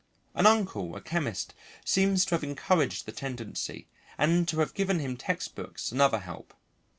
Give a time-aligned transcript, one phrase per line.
[0.33, 1.53] An uncle, a chemist,
[1.85, 6.55] seems to have encouraged the tendency, and to have given him textbooks and other help.